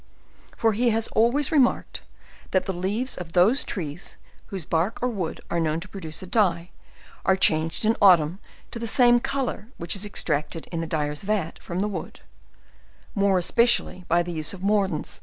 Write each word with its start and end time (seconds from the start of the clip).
For 0.57 0.73
he 0.73 0.89
has 0.89 1.09
always 1.09 1.51
remark 1.51 1.85
ed 1.93 2.01
that 2.49 2.65
the 2.65 2.73
leaves 2.73 3.17
of 3.17 3.33
those 3.33 3.63
trees 3.63 4.17
whose 4.47 4.65
bark 4.65 4.97
or 4.99 5.09
wood 5.09 5.41
are 5.51 5.59
known 5.59 5.79
to 5.79 5.87
produce 5.87 6.23
a 6.23 6.25
dye, 6.25 6.71
are 7.23 7.35
changed 7.35 7.85
in 7.85 7.95
autumn 8.01 8.39
to 8.71 8.79
the 8.79 8.87
same 8.87 9.19
color 9.19 9.67
which 9.77 9.95
is 9.95 10.03
extracted 10.03 10.65
in 10.71 10.81
the 10.81 10.87
dyer's 10.87 11.21
vat 11.21 11.61
from 11.61 11.81
the 11.81 11.87
wood; 11.87 12.21
more 13.13 13.37
especially 13.37 14.03
by 14.07 14.23
the 14.23 14.33
use 14.33 14.53
of 14.53 14.63
mordants. 14.63 15.19